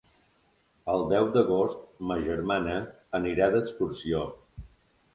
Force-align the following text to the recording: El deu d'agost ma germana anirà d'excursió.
El 0.93 1.05
deu 1.11 1.29
d'agost 1.35 1.85
ma 2.13 2.19
germana 2.31 2.81
anirà 3.23 3.55
d'excursió. 3.57 4.29